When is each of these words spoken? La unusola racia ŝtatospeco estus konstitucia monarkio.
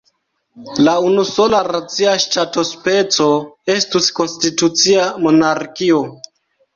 La 0.85 0.93
unusola 1.07 1.57
racia 1.67 2.15
ŝtatospeco 2.23 3.27
estus 3.73 4.07
konstitucia 4.21 5.05
monarkio. 5.27 6.01